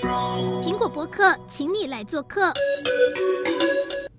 [0.00, 2.50] 苹果播客，请你来做客。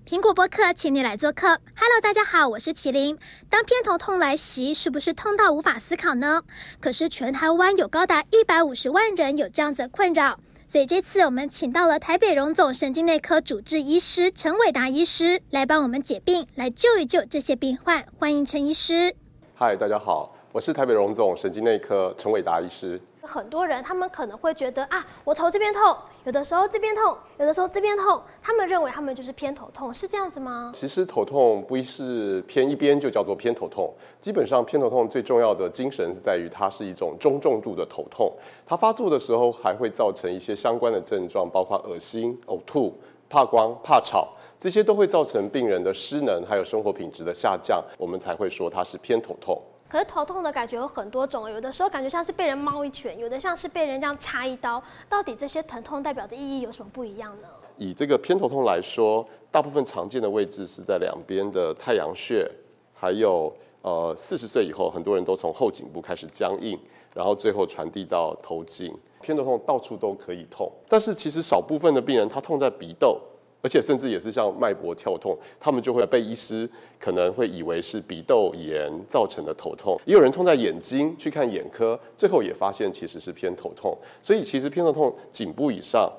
[0.05, 1.47] 苹果播客，请你来做客。
[1.47, 3.17] Hello，大家好，我是麒麟。
[3.49, 6.43] 当偏头痛来袭，是不是痛到无法思考呢？
[6.79, 18.05] 可是全台湾有高达一百五十万人有这样子的困扰，所以这次我们请到了台北荣总神经内科主治医师陈伟达医师来帮我们解病，来救一救这些病患。
[18.19, 19.15] 欢迎陈医师。
[19.55, 23.01] 嗨，大家好，我是台北荣总神经内科陈伟达医师。
[23.21, 25.95] 很多人他们可能会觉得啊，我头这边痛，
[26.25, 30.71] 有的时候这边痛，有的时候这边痛，他们认为他们就是偏头痛，是这样子吗？
[30.73, 38.31] 其实头痛不是偏一边就叫做偏头痛，基本上偏头痛最重要的精神是在于它是一种中重度的头痛，
[38.65, 42.93] 它发作的时候还会造成一些相关的症状，包括恶心、呕吐、
[43.29, 49.61] 怕光、怕吵，这些都会造成病人的失能还有生活品质的下降，我们才会说它是偏头痛。
[49.91, 54.81] 可是头痛的感觉有很多种，有的时候感觉像是被人猫一拳，有的像是被人这样插一刀。
[55.09, 57.47] 到底这些疼痛代表的意义有什么不一样呢？
[57.75, 62.49] 以这个偏头痛来说，大部分常见的位置是在两边的太阳穴，
[62.93, 66.79] 还有呃四十岁以后，很多人都从后颈部开始僵硬，
[67.13, 68.97] 然后最后传递到头颈。
[69.19, 73.21] 偏头痛到处都可以痛，但是其实少部分的病人他痛在鼻窦。
[73.61, 79.99] 而且甚至也是像脉搏跳痛，他们就会被医师可能会以为是鼻窦炎造成的头痛。
[80.05, 83.95] 也有人痛在眼睛，去看眼科，最后也发现其实是偏头痛。
[84.21, 86.11] 所以其实偏头痛颈部以上，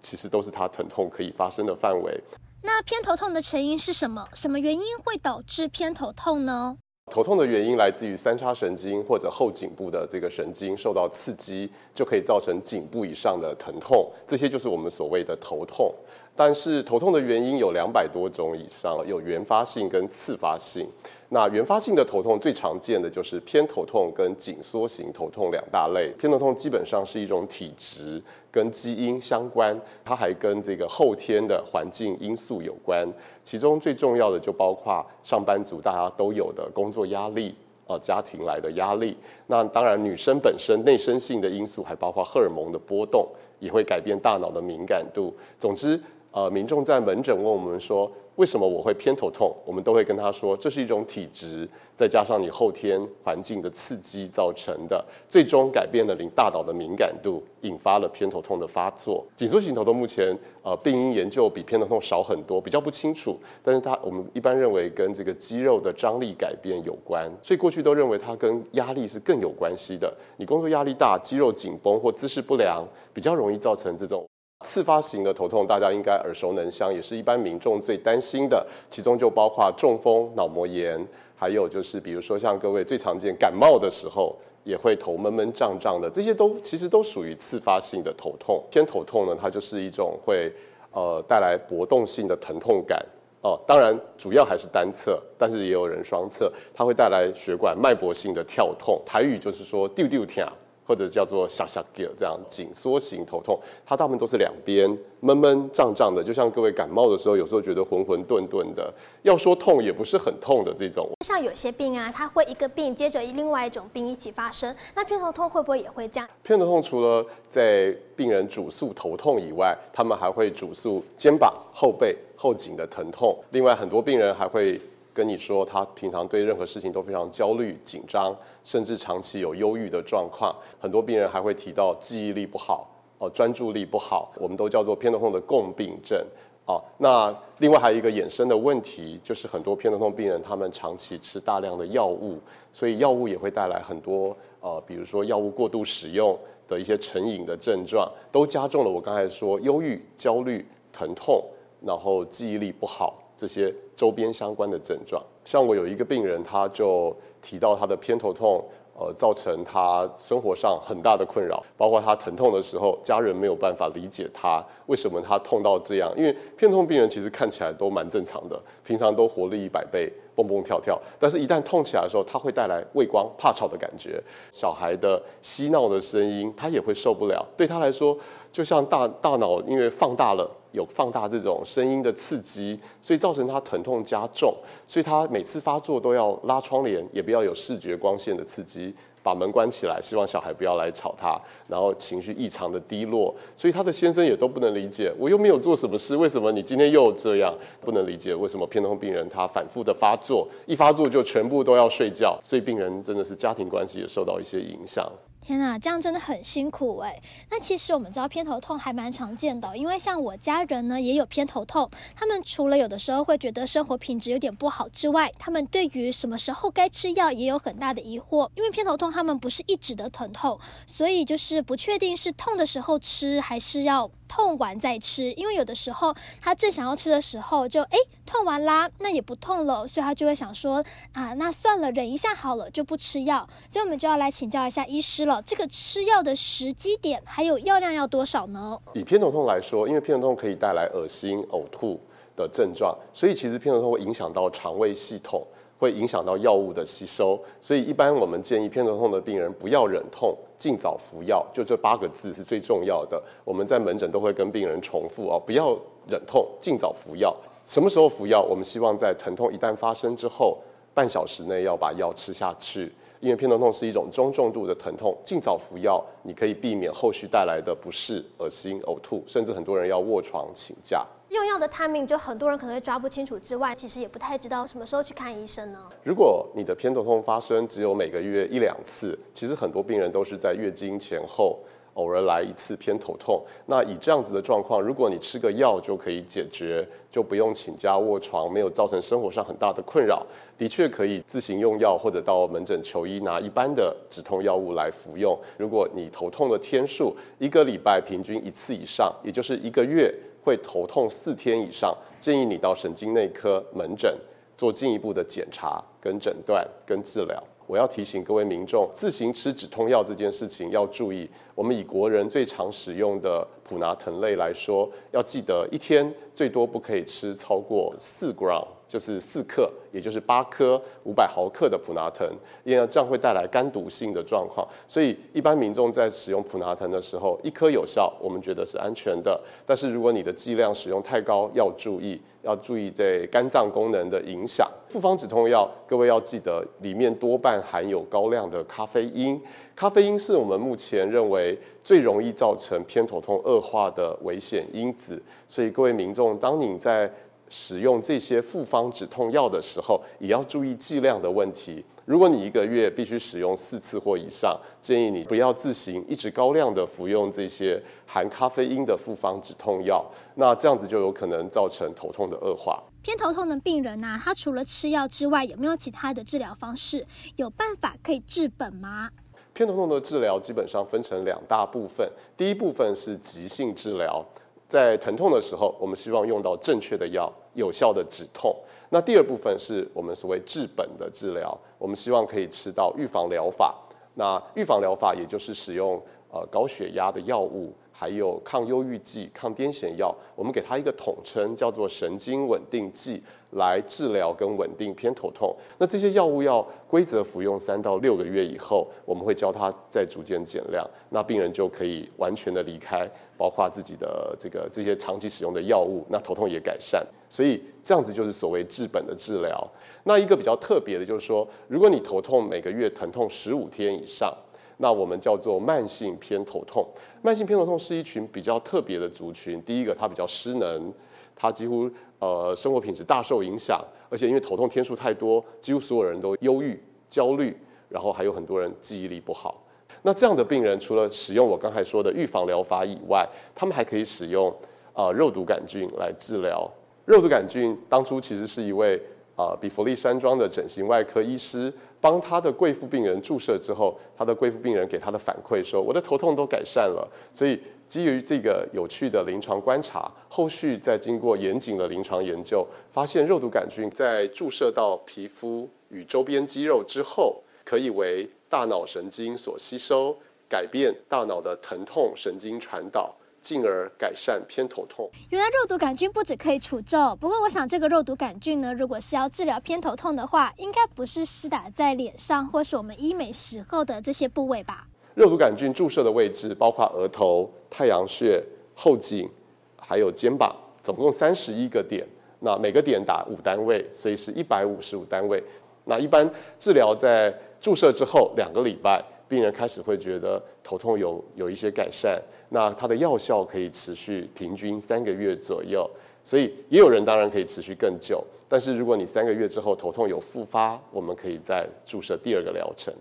[0.00, 2.20] 其实都是它疼痛可以发生的范围。
[2.62, 4.26] 那偏头痛的成因是什么？
[4.34, 6.76] 什么原因会导致偏头痛呢？
[7.10, 14.08] 头痛的原因来自于三叉神经或者后颈部的这个神经受到刺激，就可以造成颈部以上的疼痛。
[14.26, 15.92] 这些就是我们所谓的头痛。
[16.34, 20.88] 但是头痛的原因有两百多种以上，有原发性跟次发性。
[21.28, 26.10] 那原发性的头痛最常见的就是偏头痛跟紧缩型头痛两大类。
[26.18, 33.06] 偏头痛基本上是一种体质跟基因相关，它还跟这个后天的环境因素有关。
[33.44, 37.54] 其中最重要的就包括上班族大家都有的工作压力。
[37.88, 39.16] 呃，家庭来的压力，
[39.48, 43.26] 那当然女生本身内生性的因素，还包括荷尔蒙的波动，
[43.58, 45.34] 也会改变大脑的敏感度。
[45.58, 46.00] 总之，
[46.32, 49.54] 呃，民众在门诊问我们说，为什么我会偏头痛？
[49.66, 59.22] 我们都会跟他说，这是一种体质，再加上你后天环境的刺激造成的，最终改变了你大脑的敏感度，引发了偏头痛的发作。
[59.36, 63.38] 紧缩型头痛目前呃病因研究比偏头痛少很多，比较不清楚。
[63.62, 70.10] 但是它我们一般认为跟这个肌肉的张力改变有关，所以过去都认为它跟压力是更有关系的。
[70.38, 72.82] 你工作压力大，肌肉紧绷或姿势不良，
[73.12, 74.24] 比较容易造成这种。
[74.62, 78.66] 次发型的头痛，大家应该耳熟能详，也是一般民众最担心的。
[78.88, 81.04] 其中就包括中风、脑膜炎，
[81.36, 88.62] 还有就是比如说像各位最常见感冒的时候，也会头闷闷胀胀的，这些都其实都属于次发性的头痛。
[88.70, 90.52] 偏头痛呢，它就是一种会
[90.92, 93.04] 呃带来搏动性的疼痛感
[93.44, 100.48] 哦、当然主要还是单侧，但是也有人双侧，它会带来血管脉搏性的跳痛，台语就是说丢丢跳。
[100.86, 104.86] 或者叫做小小 g 这样紧缩型头痛，它大部分都是两边
[105.20, 108.92] 闷闷胀胀的，就像各位感冒的时候，有时候觉得浑浑沌沌的。
[109.22, 111.08] 要说痛也不是很痛的这种。
[111.24, 116.28] 像有些病啊，它会一个病接着另外一种病一起发生，那偏头痛会不会也会这样？
[116.42, 123.38] 偏头痛除了在病人主诉头痛以外，他们还会主诉肩膀、后背、后颈的疼痛。
[123.50, 124.80] 另外，很多病人还会。
[125.14, 128.34] 跟你说，他平常对任何事情都非常焦虑、紧张，
[128.64, 130.54] 甚至长期有忧郁的状况。
[130.80, 136.18] 很多病人还会提到记忆力不好、哦专注力不好，我们都叫做偏头痛的共病症。
[136.64, 142.38] 哦，那另外还有一个衍生的问题，就是很多偏头痛病人他们长期吃大量的药物，
[142.72, 151.44] 所以药物也会带来很多呃，比如说药物过度使用的一些成瘾的症状，都加重了我刚才说忧郁、焦虑、疼痛，
[151.84, 153.21] 然后记忆力不好。
[153.42, 158.64] 这些周边相关的症状，像我有一个病人，他就提到他的偏头痛，
[158.94, 174.22] 呃，造成他生活上很大的困扰，包括他疼痛的时候，家人没有办法理解他为什么他痛到这样，因为偏头痛病人其实看起来都蛮正常的，平常都活力一百倍，蹦蹦跳跳，但是一旦痛起来的时候，他会带来畏光、怕吵的感觉，
[174.52, 178.16] 小孩的嬉闹的声音，他也会受不了，对他来说，
[178.52, 180.48] 就像大大脑因为放大了。
[180.72, 184.56] 有放大这种声音的刺激，所以造成他疼痛加重，
[184.86, 197.54] 所以他每次发作都要拉窗帘，也不要有视觉光线的刺激，把门关起来，希望小孩不要来吵他，然后情绪异常的低落，所以他的先生也都不能理解，我又没有做什么事，为什么你今天又这样？
[197.80, 205.10] 不能理解为什么偏头痛病人他反复的发作，一发作就全部都要睡觉，所以病人真的是家庭关系也受到一些影响。
[205.44, 207.20] 天呐，这样真的很辛苦哎。
[207.50, 218.48] 那其实我们知道偏头痛还蛮常见的，因为像我家人呢也有偏头痛，他们除了有的时候会觉得生活品质有点不好之外，他们对于什么时候该吃药也有很大的疑惑。
[218.54, 225.30] 因为偏头痛他们不是一直的疼痛，所以就是不确定是痛的时候吃还是要痛完再吃。
[225.32, 230.82] 因为有的时候他正想要吃的时候就哎痛完啦，那也不痛了，所以他就会想说
[231.12, 233.46] 啊，那算了，忍一下好了，就不吃药。
[233.68, 235.42] 所以我们就要来请教一下医师了。
[235.42, 238.78] 这个吃药的时机点还有药量要多少呢？
[238.94, 242.00] 以偏头痛来说，因为偏头痛可以带来恶心、呕吐
[242.34, 245.46] 的症状，所以其实偏头痛会影响到肠胃系统，
[245.82, 247.36] 会影响到药物的吸收。
[247.60, 251.44] 所以一般我们建议偏头痛的病人不要忍痛，尽早服药。
[251.52, 253.20] 就这八个字是最重要的。
[253.44, 255.76] 我们在门诊都会跟病人重复哦，不要
[256.08, 257.36] 忍痛，尽早服药。
[257.64, 258.40] 什么时候服药？
[258.40, 260.56] 我们希望在疼痛一旦发生之后，
[260.94, 262.92] 半小时内要把药吃下去。
[263.18, 271.04] 因为偏头痛是一种中重度的疼痛，尽早服药，你可以避免后续带来的不适、恶心、呕吐，甚至很多人要卧床请假。
[271.32, 275.78] 用药的 timing 就很多人可能会抓不清楚，之外，其实也不太知道什么时候去看医生呢？
[276.04, 281.58] 如果你的偏头痛发生只有每个月一两次，其实很多病人都是在月经前后。
[281.94, 295.38] 偶尔来一次偏头痛，那以这样子的状况，如果你吃个药就可以解决，就不用请假卧床，没有造成生活上很大的困扰，的确可以自行用药或者到门诊求医拿一般的止痛药物来服用。
[295.58, 300.10] 如果你头痛的天数一个礼拜平均一次以上，也就是一个月
[300.42, 304.12] 会头痛四天以上，建议你到神经内科门诊
[304.56, 307.42] 做进一步的检查、跟诊断、跟治疗。
[307.66, 311.30] 我要提醒各位民众，自行吃止痛药这件事情要注意。
[311.54, 318.66] 我们以国人最常使用的普拿疼类来说，要记得一天最多不可以吃超过四 gra。
[318.92, 322.28] 就是四克，也就是八颗五百毫克的普拿藤，
[322.62, 324.68] 因为这样会带来肝毒性的状况。
[324.86, 329.40] 所以一般民众在使用普拿藤的时候，一颗有效，我们觉得是安全的。
[329.64, 334.70] 但是如果你的剂量使用太高，要注意，要注意对肝脏功能的影响。
[334.90, 339.40] 复方止痛药，各位要记得，里面多半含有高量的咖啡因。
[339.74, 345.22] 咖啡因是我们目前认为最容易造成偏头痛恶化的危险因子。
[345.48, 347.10] 所以各位民众，当你在
[347.54, 351.84] 使用这些复方止痛药的时候，也要注意剂量的问题。
[352.06, 360.02] 如果你一个月必须使用四次或以上，建议你不要自行一直高量的服用这些含咖啡因的复方止痛药，
[360.36, 362.82] 那这样子就有可能造成头痛的恶化。
[363.02, 367.06] 偏头痛的病人呢、啊，他除了吃药之外，有没有其他的治疗方式？
[367.36, 369.10] 有办法可以治本吗？
[369.52, 374.24] 偏头痛的治疗基本上分成两大部分，第一部分是急性治疗。
[374.66, 378.54] 在疼痛的时候，我们希望用到正确的药，有效的止痛。
[378.90, 383.74] 那第二部分是我们所谓治本的治疗，我们希望可以吃到预防疗法。
[384.14, 386.00] 那预防疗法也就是使用
[386.30, 393.22] 呃高血压的药物，还有抗忧郁剂、抗癫痫药，我们给它一个统称叫做神经稳定剂。
[393.54, 407.06] 来治疗跟稳定偏头痛，那这些药物要规则服用三到六个月以后，我们会教他再逐渐减量，那病人就可以完全的离开，包括自己的这个这些长期使用的药物，那头痛也改善。
[407.28, 409.70] 所以这样子就是所谓治本的治疗。
[410.04, 414.34] 那一个比较特别的就是说，如果你头痛每个月疼痛十五天以上，
[414.82, 416.84] 那我们叫做慢性偏头痛。
[417.22, 420.92] 慢性偏头痛是一群比较特别的族群，第一个它比较失能。
[421.34, 427.56] 他几乎呃生活品质大受影响，而且因为头痛天数太多，几乎所有人都忧郁、焦虑，
[427.88, 429.62] 然后还有很多人记忆力不好。
[430.02, 434.52] 那这样的病人除了使用我刚才说的预防疗法以外，他们还可以使用
[434.94, 436.68] 呃肉毒杆菌来治疗。
[437.06, 439.00] 肉毒杆菌当初其实是一位
[439.36, 447.60] 啊比弗利山庄的整形外科医师帮他的贵妇病人注射之后，他的贵妇病人给他的反馈说：“我的头痛都改善了。”所以。
[447.88, 460.16] 基于这个有趣的临床观察，后续再经过严谨的临床研究，发现肉毒杆菌在注射到皮肤与周边肌肉之后，可以为大脑神经所吸收，
[460.48, 465.10] 改变大脑的疼痛神经传导，进而改善偏头痛。
[465.28, 474.86] 原来肉毒杆菌不止可以除皱，不过我想这个肉毒杆菌呢，如果是要治疗偏头痛的话，应该不是施打在脸上或是我们医美时候的这些部位吧？
[475.14, 478.42] 肉毒杆菌注射的位置包括额头、太阳穴、
[478.74, 479.28] 后颈，
[479.76, 482.06] 还有肩膀，总共三十一个点。
[482.38, 485.42] 那每个点打五单位，所以是一百五十五单位。
[485.84, 492.20] 那一般治疗在注射之后两个礼拜，病人开始会觉得头痛有有一些改善。
[492.50, 495.88] 那它的药效可以持续平均三个月左右，
[496.22, 498.22] 所以也有人当然可以持续更久。
[498.46, 502.92] 但是如果你三个月之后头痛有复发，我们可以再注射第二个疗程。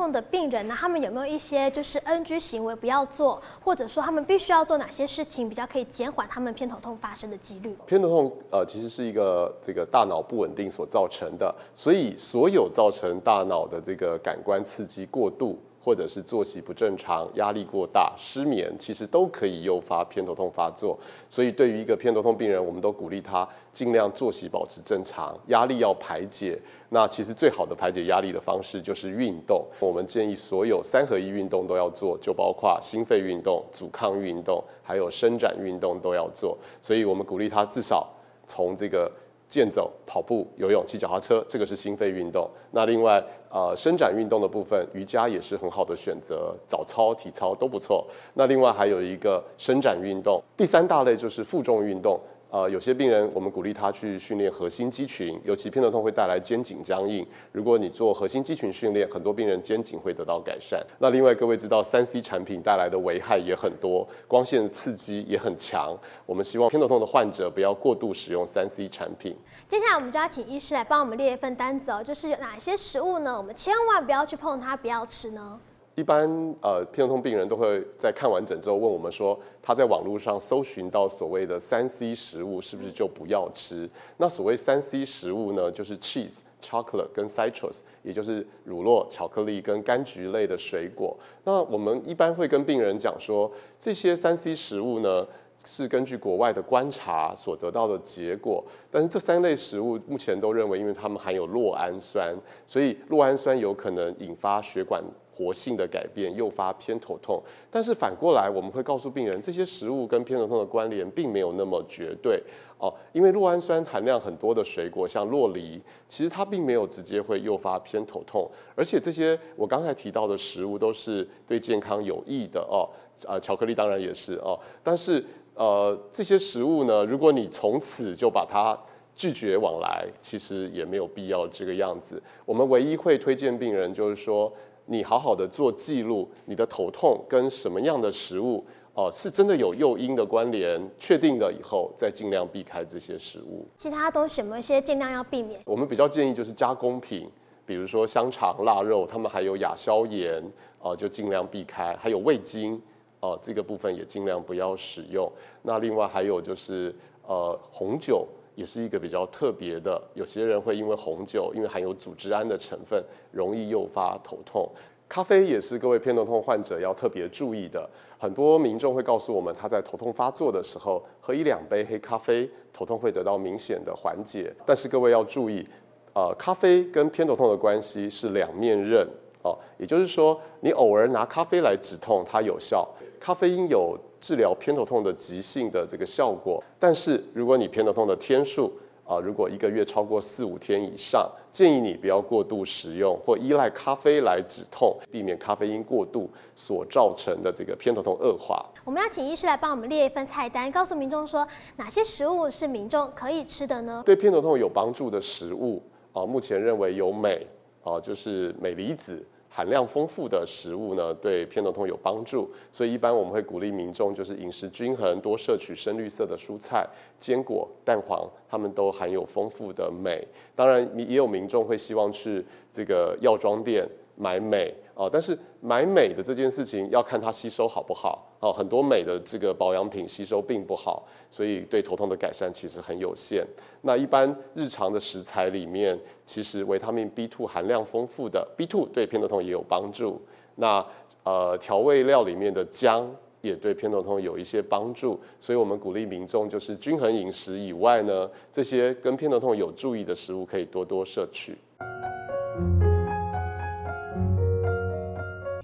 [0.00, 7.76] 痛的病人呢，他们有没有一些就是 NG 行为不要做，或者说他们必须要做哪些事情，比较可以减缓他们偏头痛发生的几率？
[7.86, 15.58] 偏头痛呃，其实是一个这个大脑不稳定所造成的，所以所有造成大脑的这个感官刺激过度。
[15.82, 20.98] 或者是作息不正常、压力过大、失眠，其实都可以诱发偏头痛发作。
[21.28, 26.58] 所以，对于一个偏头痛病人，我们都鼓励他尽量作息保持正常，压力要排解。
[26.90, 29.64] 那其实最好的排解压力的方式就是运动。
[29.78, 36.58] 我们建议所有三合一运动都要做，就包括心肺运动、阻抗运动，还有伸展运动都要做。
[36.82, 38.06] 所以我们鼓励他至少
[38.46, 39.10] 从这个。
[39.50, 42.48] 健走、跑步、游泳、骑脚踏车，这个是心肺运动。
[42.70, 48.06] 那另外，呃，伸展运动的部分，瑜伽也是很好的选择，早操、体操都不错。
[48.34, 52.18] 那另外还有一个伸展运动，第三大类就是负重运动。
[52.50, 57.24] 呃，有些病人我们鼓励他去训练核心肌群，尤其偏头痛会带来肩颈僵硬。
[57.52, 60.84] 如果你做核心肌群训练，很多病人肩颈会得到改善。
[60.98, 65.96] 那另外各位知道，三 C 产品带来的危害也很多，光线刺激也很强。
[66.26, 69.36] 我们希望偏头痛的患者不要过度使用三 C 产品。
[69.68, 73.36] 接下来我们就要请医师来帮我们列一份单子哦，就是有哪些食物呢？
[73.36, 75.60] 我们千万不要去碰它，不要吃呢？
[76.00, 76.26] 一般
[76.62, 83.86] 呃，偏头痛病人都会在看完诊之后问我们说，他在网络上搜寻到所谓的三 C 食物，是不是就不要吃？
[84.16, 91.14] 那所谓三 C 食物呢，就是 cheese、chocolate 跟 citrus，也就是乳酪、巧克力跟柑橘类的水果。
[91.44, 95.26] 那我们一般会跟病人讲说，这些三 C 食物呢，
[95.66, 98.64] 是根据国外的观察所得到的结果。
[98.90, 102.34] 但是这三类食物目前都认为，因为它们含有酪氨酸，
[102.66, 105.04] 所以酪氨酸有可能引发血管。
[105.40, 112.42] 活性的改变诱发偏头痛，但是反过来我们会告诉病人，这些食物跟偏头痛的关联并没有那么绝对
[112.78, 122.84] 哦，因为酪氨酸含量很多的水果，像洛梨，其实它并没有直接会诱发偏头痛，而且这些我刚才提到的食物都是对健康有益的哦，
[123.26, 128.78] 呃，巧克力当然也是哦，但是呃这些食物呢，如果你从此就把它
[129.16, 132.22] 拒绝往来，其实也没有必要这个样子。
[132.44, 134.52] 我们唯一会推荐病人就是说。
[134.90, 138.56] 你好好的做记录，你的头痛跟什么样的食物
[138.92, 143.64] 哦、呃，是真的有诱因的关联，确定了以后再尽量避开这些食物。
[143.76, 145.60] 其他都什么一些尽量要避免？
[145.64, 147.30] 我们比较建议就是加工品，
[147.64, 150.42] 比如说香肠、腊肉，他们还有亚硝盐
[150.80, 151.96] 哦、呃，就尽量避开。
[151.96, 152.74] 还有味精
[153.20, 155.30] 哦、呃，这个部分也尽量不要使用。
[155.62, 156.92] 那另外还有就是
[157.28, 158.26] 呃红酒。
[158.54, 163.02] 也是一个比较特别的，有些人会因为红酒，因为含有组织胺的成分，
[163.32, 164.70] 容易诱发头痛。
[165.08, 167.88] 咖啡也是各位偏头痛患者要特别注意的。
[168.16, 174.54] 很多民众会告诉我们，他在头痛发作的时候，喝一两杯黑咖啡，头痛会得到明显的缓解。
[174.64, 175.66] 但是各位要注意，
[176.14, 179.04] 呃，咖啡跟偏头痛的关系是两面刃
[179.42, 182.88] 哦，也就是说，你偶尔拿咖啡来止痛，它有效。
[183.18, 188.72] 咖啡因有治疗偏头痛的急性的这个效果，但是如果你偏头痛的天数
[189.04, 198.64] 啊，如果一个月超过四五天以上，建议你不要过度食用或依赖咖啡来止痛，避免咖啡因过度所造成的这个偏头痛恶化。
[198.84, 204.02] 我们要请医师来帮我们列一份菜单，告诉民众说哪些食物是民众可以吃的呢？
[204.06, 205.82] 对偏头痛有帮助的食物
[206.12, 207.46] 啊，目前认为有镁
[207.82, 209.24] 哦，就是镁离子。
[209.52, 220.24] 含量丰富的食物呢，对偏头痛有帮助，所以一般我们会鼓励民众就是饮食均衡，多摄取深绿色的蔬菜、坚果、蛋黄，它们都含有丰富的镁。
[220.54, 223.84] 当然，也有民众会希望去这个药妆店
[224.20, 228.26] 买镁啊，但是买镁的这件事情要看它吸收好不好。
[228.40, 233.46] 哦，很多镁的这个保养品吸收并不好，所以对头痛的改善其实很有限。
[233.80, 240.20] 那一般日常的食材里面，其实维他命 B2 含量丰富的 B2 对偏头痛也有帮助。
[240.56, 240.84] 那
[241.22, 243.10] 呃调味料里面的姜
[243.40, 251.56] 也对偏头痛有一些帮助，所以我们鼓励民众就是均衡饮食以外呢，这些跟偏头痛有助益的食物可以多多摄取。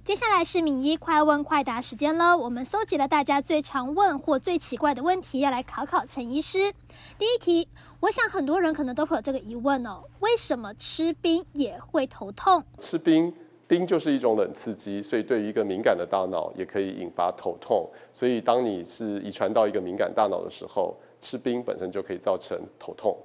[0.06, 6.72] 接下来是敏一快问快答时间了，我们搜集了大家最常问或最奇怪的问题，要来考考陈医师。
[7.18, 12.62] 第一题，我想很多人可能都会有这个疑问哦，为什么吃冰也会头痛？
[12.78, 13.34] 吃冰，
[13.66, 17.90] 冰就是一种冷刺激，所以对于一个敏感的大脑也可以引发头痛。
[18.12, 23.18] 所以当你是遗传到一个敏感大脑的时候，吃冰本身就可以造成头痛。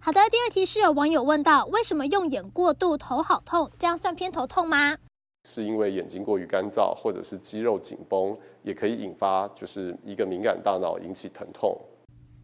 [0.00, 3.70] 好的，第二题是有网友问到，为什么用眼过度头好痛？
[3.78, 4.96] 这样算偏头痛吗？
[5.46, 11.78] 是因为眼睛过于干燥，或者是肌肉紧绷，也可以引发就是一个敏感大脑引起疼痛。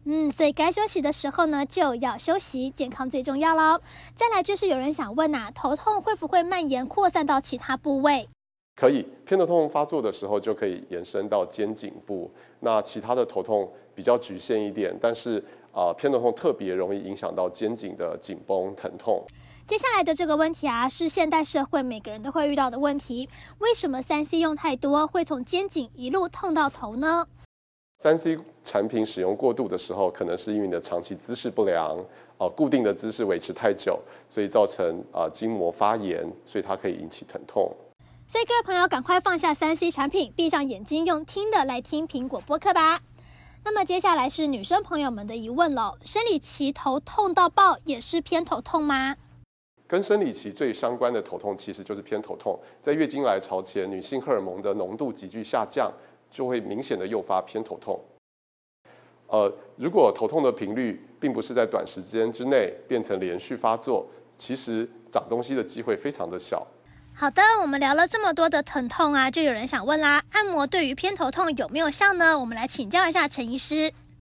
[0.05, 3.79] 嗯，所以该休息的时候呢，就要休息，健康最重要喽。
[4.15, 8.27] 再来就是有人想问呐、啊，头痛会不会蔓延扩散到其他部位？
[8.75, 12.31] 可以，偏头痛发作的时候就可以延伸到肩颈部。
[12.59, 15.37] 那其他的头痛比较局限一点，但是
[15.71, 19.23] 啊、呃，偏头痛特别容易影响到肩颈的紧绷疼痛。
[19.67, 27.25] 接下来的这个问题啊，是现代社会每个人都会遇到的问题：为什么三 C 用太多会从肩颈一路痛到头呢？
[27.99, 31.97] 三 C 产品使用过度的时候，可能是因为你的长期姿势不良，
[32.37, 37.71] 呃，固定的姿势维持太久，所以造成啊、呃、筋膜发炎，所以它可以引起疼痛。
[38.27, 43.01] 所以各位朋友，赶快放下三 C 产品，闭上眼睛，用听的来听苹果播客吧。
[43.63, 49.15] 那么接下来是女生朋友们的疑问了：生理期头痛到爆也是偏头痛吗？
[49.91, 52.57] 跟生理期最相关的头痛其实就是偏头痛。
[52.81, 55.91] 在月经来潮前，女性荷尔蒙的浓度急剧下降，
[56.29, 57.99] 就会明显的诱发偏头痛。
[59.27, 64.07] 呃，如果头痛的频率并不是在短时间之内变成连续发作，
[64.37, 66.65] 其实长东西的机会非常的小。
[67.13, 72.39] 好的，我们聊了这么多的疼痛啊，就有人想问啦，按摩对于偏头痛有没有效呢？
[72.39, 73.91] 我们来请教一下陈医师。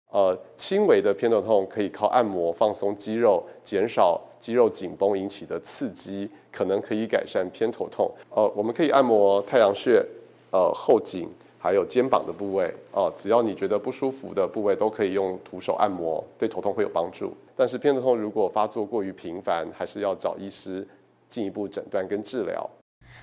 [0.09, 8.09] 呃，轻微的偏头痛可以靠按摩放松肌肉，减少肌肉紧绷引起的刺激，可能可以改善偏头痛。
[8.29, 10.03] 呃，我们可以按摩太阳穴、
[10.51, 12.67] 呃后颈，还有肩膀的部位。
[12.91, 17.33] 哦、呃，只要你觉得不舒服的部位，都可以用徒手按摩，对头痛会有帮助。
[17.55, 20.87] 但是偏头痛如果发作过于频繁，还是要找医师
[21.27, 22.69] 进一步诊断跟治疗。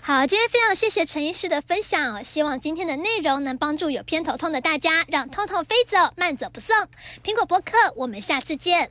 [0.01, 6.77] 好，今天非常谢谢陈医师的分享，希望今天的内容能帮助有偏头痛的大家，让痛痛飞走，慢走不送。
[7.25, 8.91] 苹果播客，我们下次见。